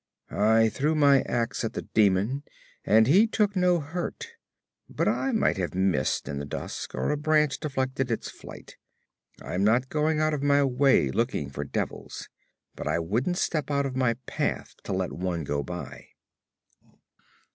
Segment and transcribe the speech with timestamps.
[0.31, 2.41] 'I threw my ax at the demon,
[2.83, 4.29] and he took no hurt,
[4.89, 8.77] but I might have missed, in the dusk, or a branch deflected its flight.
[9.43, 12.29] I'm not going out of my way looking for devils;
[12.75, 16.07] but I wouldn't step out of my path to let one go by.'